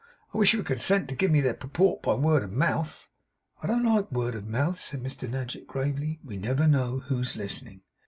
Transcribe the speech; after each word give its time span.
'I 0.33 0.37
wish 0.39 0.53
you 0.53 0.57
would 0.57 0.65
consent 0.65 1.07
to 1.09 1.15
give 1.15 1.29
me 1.29 1.41
their 1.41 1.53
purport 1.53 2.01
by 2.01 2.15
word 2.15 2.41
of 2.41 2.51
mouth.' 2.51 3.07
'I 3.61 3.67
don't 3.67 3.85
like 3.85 4.11
word 4.11 4.33
of 4.33 4.47
mouth,' 4.47 4.79
said 4.79 5.03
Mr 5.03 5.29
Nadgett 5.29 5.67
gravely. 5.67 6.19
'We 6.23 6.37
never 6.37 6.67
know 6.67 7.01
who's 7.01 7.35
listening. 7.35 7.83